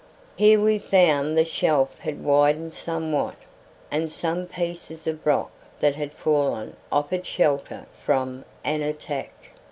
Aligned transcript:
Here 0.35 0.59
we 0.59 0.79
found 0.79 1.37
the 1.37 1.45
shelf 1.45 1.99
had 1.99 2.23
widened 2.23 2.73
somewhat, 2.73 3.35
and 3.91 4.11
some 4.11 4.47
pieces 4.47 5.05
of 5.05 5.23
rock 5.27 5.51
that 5.79 5.93
had 5.93 6.13
fallen 6.13 6.75
offered 6.91 7.23
shelter 7.27 7.85
from 8.03 8.43
an 8.63 8.81
attack. 8.81 9.49